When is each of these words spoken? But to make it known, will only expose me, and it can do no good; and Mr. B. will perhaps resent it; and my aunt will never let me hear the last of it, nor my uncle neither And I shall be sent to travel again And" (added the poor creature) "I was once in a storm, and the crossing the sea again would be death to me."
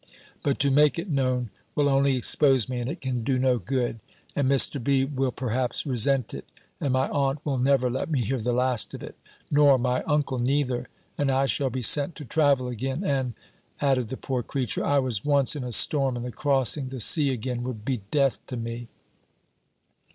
But 0.41 0.57
to 0.61 0.71
make 0.71 0.97
it 0.97 1.11
known, 1.11 1.51
will 1.75 1.87
only 1.87 2.15
expose 2.17 2.67
me, 2.67 2.79
and 2.79 2.89
it 2.89 3.01
can 3.01 3.23
do 3.23 3.37
no 3.37 3.59
good; 3.59 3.99
and 4.35 4.49
Mr. 4.49 4.83
B. 4.83 5.05
will 5.05 5.31
perhaps 5.31 5.85
resent 5.85 6.33
it; 6.33 6.45
and 6.79 6.93
my 6.93 7.07
aunt 7.09 7.37
will 7.45 7.59
never 7.59 7.87
let 7.87 8.09
me 8.09 8.21
hear 8.21 8.39
the 8.39 8.51
last 8.51 8.95
of 8.95 9.03
it, 9.03 9.15
nor 9.51 9.77
my 9.77 10.01
uncle 10.07 10.39
neither 10.39 10.87
And 11.19 11.29
I 11.29 11.45
shall 11.45 11.69
be 11.69 11.83
sent 11.83 12.15
to 12.15 12.25
travel 12.25 12.67
again 12.67 13.03
And" 13.03 13.35
(added 13.79 14.07
the 14.07 14.17
poor 14.17 14.41
creature) 14.41 14.83
"I 14.83 14.97
was 14.97 15.23
once 15.23 15.55
in 15.55 15.63
a 15.63 15.71
storm, 15.71 16.15
and 16.15 16.25
the 16.25 16.31
crossing 16.31 16.87
the 16.87 16.99
sea 16.99 17.29
again 17.29 17.61
would 17.61 17.85
be 17.85 18.01
death 18.09 18.39
to 18.47 18.57
me." 18.57 18.87